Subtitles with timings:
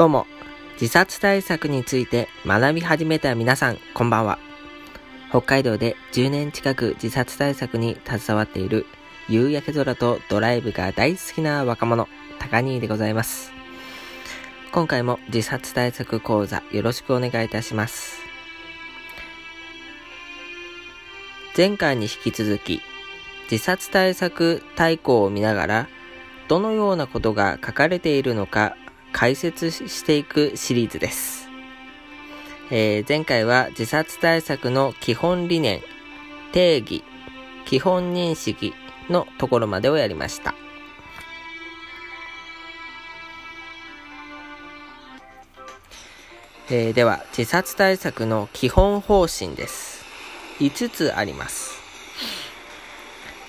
[0.00, 0.26] どうも、
[0.80, 4.38] 自殺対策について学び始めた皆さん、こんばんは。
[5.28, 8.86] 北海道で10年近く自殺対策に携わっている
[9.28, 12.08] 夕焼け空とドライブが大好きな若者、
[12.38, 13.52] 高兄でございます。
[14.72, 18.22] 今回も自殺対策講座よろしくお願いいたします。
[21.54, 22.80] 前回に引き続き、
[23.50, 25.88] 自殺対策大綱を見ながら、
[26.48, 28.76] どのようなことが書かれているのか
[29.12, 31.48] 解説していくシリーズです。
[32.70, 35.82] えー、前回は自殺対策の基本理念、
[36.52, 37.02] 定義、
[37.66, 38.74] 基本認識
[39.08, 40.54] のところまでをやりました。
[46.72, 50.04] えー、では、自殺対策の基本方針です。
[50.60, 51.80] 5つあります。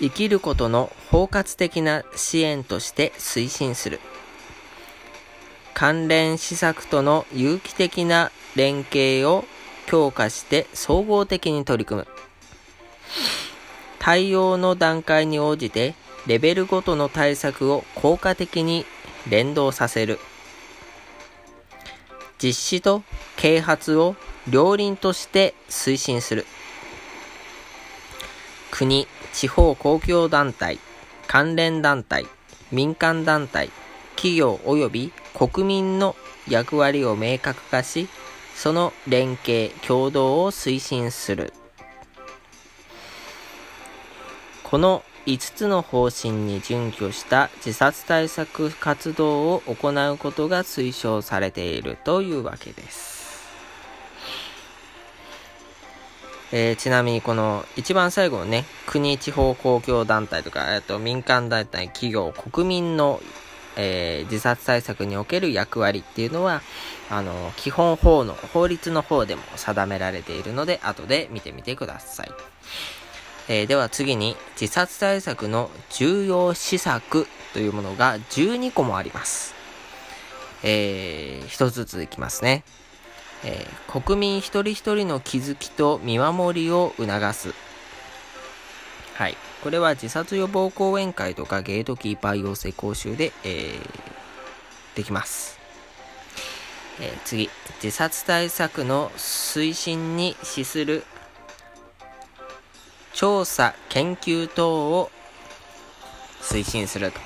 [0.00, 4.00] 生きることの包括的な支援として推進する。
[5.82, 9.44] 関連施策との有機的な連携を
[9.86, 12.06] 強化して総合的に取り組む。
[13.98, 15.96] 対応の段階に応じて
[16.28, 18.86] レベルごとの対策を効果的に
[19.28, 20.20] 連動させる。
[22.40, 23.02] 実施と
[23.34, 24.14] 啓発を
[24.48, 26.46] 両輪として推進する。
[28.70, 30.78] 国、地方公共団体、
[31.26, 32.24] 関連団体、
[32.70, 33.70] 民間団体、
[34.14, 35.12] 企業及び
[35.48, 36.14] 国民の
[36.48, 38.08] 役割を明確化し、
[38.54, 41.52] その連携、共同を推進する。
[44.62, 53.50] この5つの方針に準拠した自殺対策活動を行うことが推奨されているというわけです。
[56.52, 63.20] えー、ちなみにこの一番最後のね、国、地方公共団体とか、えっと、民間団体、企業、国民の
[63.76, 66.62] えー、自殺対策における役割っていうのは、
[67.10, 72.30] あの、基本法の、法律の方でも定められているので、後で見てみてください。
[73.48, 79.54] えー、では次に、自殺対策の重要施策というものが12個もあります。
[80.62, 82.64] えー、一つずついきますね。
[83.44, 87.54] えー、国民一人一人の気づきと見守りを促す。
[89.14, 89.36] はい。
[89.62, 95.58] これは自殺予防講演会とかゲートキーパー養成講習で、えー、できます。
[97.00, 97.50] えー、次、
[97.82, 101.04] 自殺対策の推進に資する
[103.12, 105.10] 調査、研究等を
[106.40, 107.18] 推進すると。
[107.18, 107.24] うん、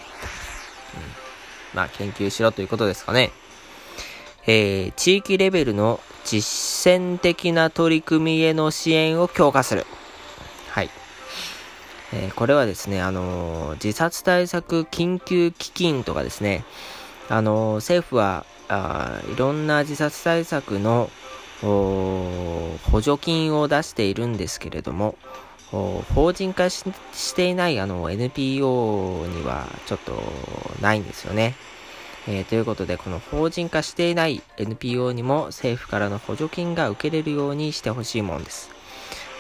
[1.74, 3.30] まあ、研究しろということですかね。
[4.46, 9.86] えー、地域レベルの実践的な取り組みへの支援を強化する。
[12.16, 16.64] えー、これはですね、あの、自殺対策緊急基金とかですね、
[17.28, 21.10] あの、政府はあいろんな自殺対策の
[21.60, 25.16] 補助金を出しているんですけれども、
[26.14, 26.84] 法人化し
[27.34, 30.14] ていないあの NPO にはちょっと
[30.80, 31.54] ないんですよね。
[32.28, 38.75] えー、ということで、この法人化していない NPO にも政府からの補助金が受けれるようにしてほしいもんです。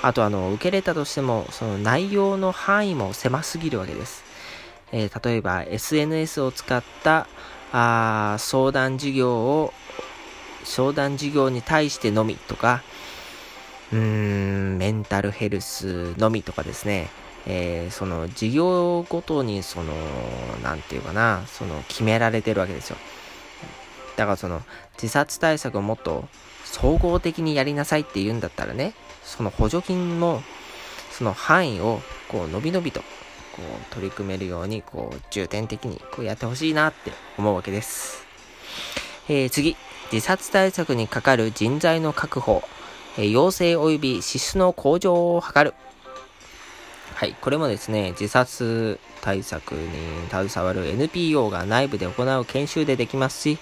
[0.06, 4.22] あとあの、受けれたとしても、その内容の範囲も狭すぎるわけです。
[4.92, 7.26] えー、例えば SNS を使った
[7.72, 9.72] あ相談事業を、
[10.62, 12.84] 相談事業に対してのみとか、
[13.92, 17.08] うーん、メンタルヘルスのみとかですね、
[17.48, 19.92] えー、その事業ごとにその、
[20.62, 22.96] なんていうかな、その決められてるわけですよ。
[24.14, 24.62] だからその
[24.94, 26.28] 自殺対策をもっと
[26.64, 28.94] 総合的にやりなさいって言うんだったらね、
[29.26, 30.42] その補助金の
[31.10, 38.24] その範囲をこう伸び伸びとこう取り組めるようにこう重点的にこうやってほしいなって思うわけです。
[39.28, 39.76] えー、次、
[40.12, 42.62] 自殺対策にかかる人材の確保、
[43.18, 45.74] えー、要請及び支出の向上を図る。
[47.14, 53.58] はい、これもですね、自殺対策に携わる NPO が内部で行う研修でできますし、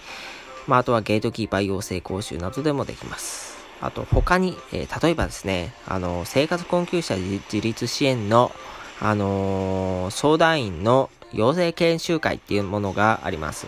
[0.66, 3.53] まあ、あとはゲートキーパー養成講習などでもできます。
[3.84, 8.50] あと他に、えー、例えばですね、あの、生活困窮者自立支援の、
[8.98, 13.66] あのー、相談員の養成研修会っていうものがあります。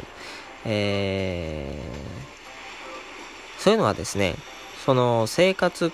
[0.65, 4.37] えー、そういうのはですね、
[4.87, 5.93] その生活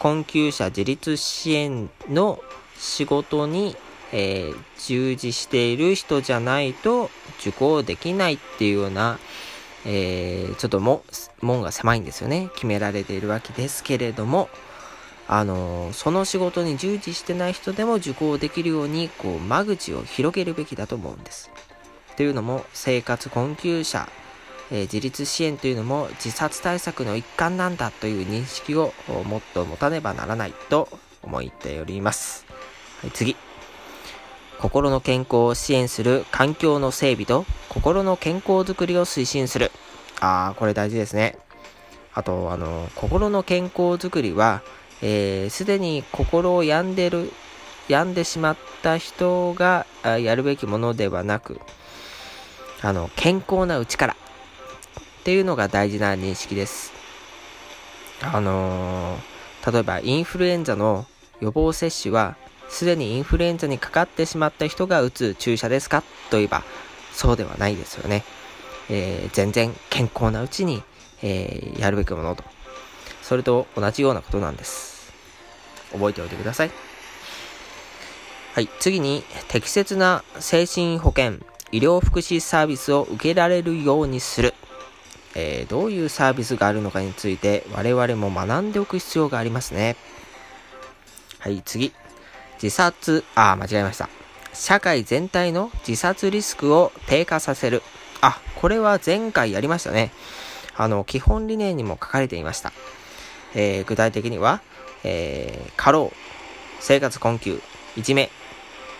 [0.00, 2.40] 困窮者自立支援の
[2.76, 3.76] 仕事に、
[4.12, 7.08] えー、従事している人じゃないと
[7.38, 9.20] 受講できないっていうような、
[9.86, 11.02] えー、ちょっとも、
[11.40, 12.50] 門が狭いんですよね。
[12.54, 14.48] 決められているわけですけれども、
[15.28, 21.50] あのー、その仕事に従事してない人でも受講できるように、こう、間口を広げるべきだと思うんです。
[22.16, 24.08] というのも、生活困窮者、
[24.70, 28.92] えー、自立支援というのも自殺対策の一環なんだという認識を
[29.26, 30.88] もっと持たねばならないと
[31.22, 32.46] 思っております。
[33.00, 33.49] はい、次。
[34.60, 39.70] 心の健康を支援する環境の整備と心の健康づくりを推進する。
[40.20, 41.38] ああ、これ大事ですね。
[42.12, 44.60] あと、あの、心の健康づくりは、
[45.00, 47.32] えー、すでに心を病んでる、
[47.88, 51.58] 病んでしまった人がやるべきものではなく、
[52.82, 54.16] あの、健康なうちから
[55.20, 56.92] っていうのが大事な認識です。
[58.20, 61.06] あのー、例えばインフルエンザの
[61.40, 62.36] 予防接種は
[62.70, 66.02] すでにインフルエンザにかかってしまった人が打つ注射ですか？
[66.30, 66.62] といえば、
[67.12, 68.24] そうではないですよね。
[68.88, 70.82] えー、全然健康なうちに、
[71.22, 72.44] えー、やるべきものと。
[73.22, 75.12] それと同じようなことなんです。
[75.92, 76.70] 覚えておいてください。
[78.54, 78.68] はい。
[78.80, 84.54] 次に、適切な精神保健、医療福祉サービスを受けられるようにする。
[85.36, 89.94] えー、どういうサービスがあるのかについて我々も学んでおく必要がありますね。
[91.38, 91.92] はい、次。
[92.62, 94.08] 自殺、あ、間違えました。
[94.52, 97.82] 社会全体の自殺リスクを低下させる。
[98.20, 100.10] あ、これは前回やりましたね。
[100.76, 102.72] あの、基本理念にも書かれていました。
[103.54, 104.60] えー、具体的には、
[105.04, 106.12] えー、過労、
[106.80, 107.60] 生活困窮、
[107.96, 108.30] いじめ、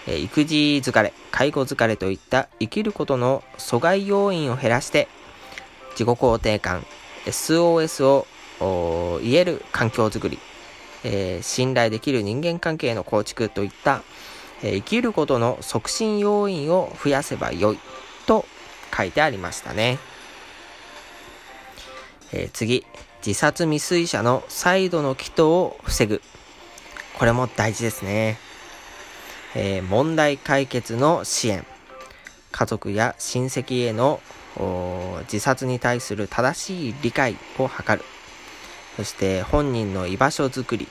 [0.06, 5.08] えー、育児疲れ、介護疲れといった生きることの阻害要因を減らして、
[5.92, 6.86] 自己肯定感、
[7.26, 8.24] SOS
[8.60, 10.38] を言える環境づくり、
[11.04, 14.02] えー、信頼できる人間関係の構築といった、
[14.62, 17.78] えー、生きることの促進要因を増やせばよい
[18.26, 18.44] と
[18.96, 19.98] 書いてありましたね。
[22.32, 22.84] えー、次、
[23.26, 26.22] 自殺未遂者の再度の祈祷を防ぐ。
[27.18, 28.38] これも大事ですね。
[29.54, 31.66] えー、問題解決の支援。
[32.52, 34.20] 家族や親戚への
[35.22, 38.04] 自殺に対する正しい理解を図る。
[38.96, 40.88] そして本人の居場所づくり、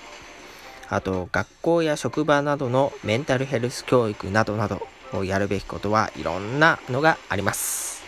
[0.89, 8.03] あと学校や職場などのメンタルヘルス教育などなどをやるべきことはいろんなのがあります。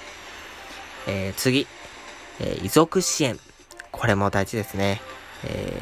[1.07, 1.67] えー、次、
[2.39, 3.39] えー、遺族支援。
[3.91, 5.01] これも大事ですね。
[5.43, 5.73] え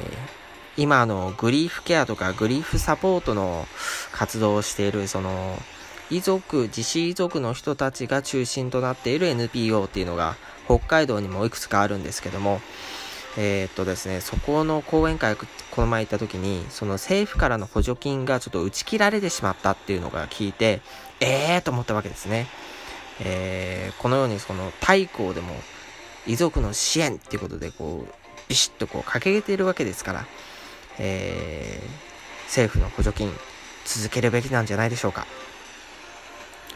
[0.77, 3.67] ー、今のグリーフケアとかグリーフサポートの
[4.11, 5.57] 活動をしているその
[6.09, 10.35] 遺族、自死遺族の人たちが中心となっている NPO っていうのが
[10.65, 12.61] 北海道にもいくつかあるんですけども、
[13.37, 15.45] えー、っとですね、そこの講演会、こ
[15.81, 20.81] の前行った時に、その政府からの補助金がちょっと打ち切られてしまったっていうのが聞いて、
[21.19, 22.47] えーと思ったわけですね。
[23.21, 25.53] えー、このようにその太閤でも
[26.25, 28.13] 遺族の支援っていうことでこう、
[28.47, 30.25] ビシッとこう掲げているわけですから、
[30.97, 33.31] えー、政府の補助金
[33.85, 35.27] 続けるべきなんじゃないでしょうか。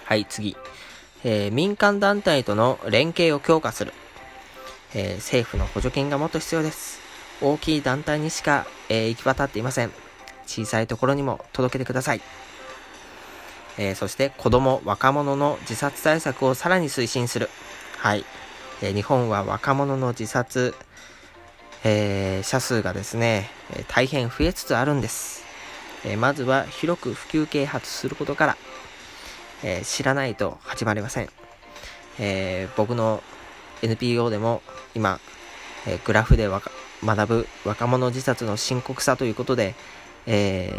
[0.05, 0.55] はい、次。
[1.23, 3.93] えー、民間団体との連携を強化する。
[4.95, 6.99] えー、政府の補助金がもっと必要です。
[7.41, 9.91] 大きい団体にしか、えー、行き渡っていません。
[10.45, 12.21] 小さいところにも届けてください。
[13.77, 17.49] えー、そして子供、若者の自殺対策をさらに推進する。
[17.97, 18.23] はい。
[18.81, 20.75] えー、日本は若者の自殺、
[21.83, 25.43] えー、者数がですね、え大変増えつつあるんです。
[26.05, 28.57] えまずは広く普及啓発することから、
[29.63, 31.29] え知らないと始まりません。
[32.19, 33.23] え僕の
[33.83, 34.61] NPO でも
[34.95, 35.19] 今、
[35.85, 39.75] え、グラフで学ぶ若者自殺の深刻さということで、
[40.25, 40.73] え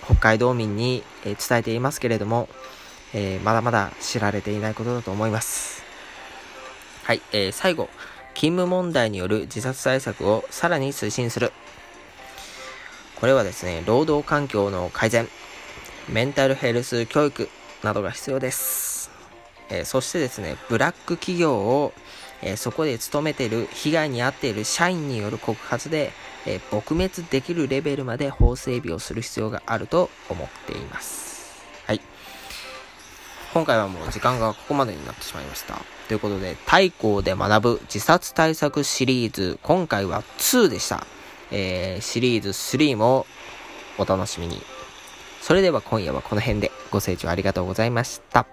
[0.00, 2.48] ー、北海道民に、え、伝えていますけれども、
[3.12, 5.82] えまだまだ知られていないことだと思います。
[7.04, 7.88] はい、え最後、
[8.34, 11.52] 勤務問題による自殺対策をさらに推進する。
[13.16, 15.28] これはですね、労働環境の改善、
[16.08, 17.48] メンタルヘルス教育
[17.82, 19.05] などが必要です。
[19.68, 21.92] えー、そしてですね、ブラック企業を、
[22.42, 26.12] えー、そこで勤めている、被害に遭っている社員による告発で、
[26.46, 31.64] えー、撲滅できるレベルまで法整備をする必要があると思っています。
[31.86, 32.00] はい。
[33.52, 35.80] 今回はもう時間がここまでになってしまいました。
[36.08, 41.06] ということで、太閤で学ぶ自殺対策シリーズ、今回は2でした。
[41.50, 43.26] えー、シリーズ3も
[43.98, 44.60] お楽しみに。
[45.40, 48.46] それでは今夜はこの辺でご清聴ありがとうございました。